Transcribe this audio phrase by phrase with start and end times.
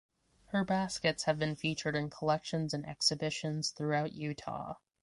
[0.45, 4.77] Her baskets have been featured in collections and exhibitions throughout Utah.